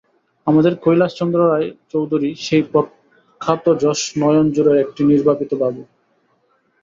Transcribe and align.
আমাদের 0.47 0.73
কৈলাসচন্দ্র 0.83 1.39
রায় 1.43 1.69
চৌধুরী 1.91 2.29
সেই 2.37 2.63
প্রখ্যাতযশ 2.71 3.99
নয়নজোড়ের 4.17 4.77
একটি 4.83 5.01
নির্বাপিত 5.11 5.51
বাবু। 5.61 5.81